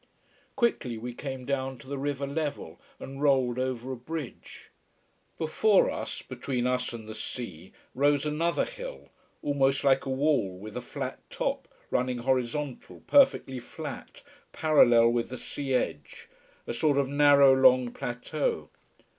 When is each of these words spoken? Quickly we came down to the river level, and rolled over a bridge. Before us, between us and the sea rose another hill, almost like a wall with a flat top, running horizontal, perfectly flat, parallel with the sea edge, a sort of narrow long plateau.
Quickly 0.55 0.97
we 0.97 1.13
came 1.13 1.45
down 1.45 1.77
to 1.77 1.87
the 1.87 1.99
river 1.99 2.25
level, 2.25 2.81
and 2.99 3.21
rolled 3.21 3.59
over 3.59 3.91
a 3.91 3.95
bridge. 3.95 4.71
Before 5.37 5.91
us, 5.91 6.23
between 6.23 6.65
us 6.65 6.91
and 6.91 7.07
the 7.07 7.13
sea 7.13 7.71
rose 7.93 8.25
another 8.25 8.65
hill, 8.65 9.09
almost 9.43 9.83
like 9.83 10.03
a 10.07 10.09
wall 10.09 10.57
with 10.57 10.75
a 10.75 10.81
flat 10.81 11.19
top, 11.29 11.67
running 11.91 12.17
horizontal, 12.17 13.01
perfectly 13.05 13.59
flat, 13.59 14.23
parallel 14.53 15.09
with 15.09 15.29
the 15.29 15.37
sea 15.37 15.75
edge, 15.75 16.27
a 16.65 16.73
sort 16.73 16.97
of 16.97 17.07
narrow 17.07 17.53
long 17.53 17.91
plateau. 17.93 18.69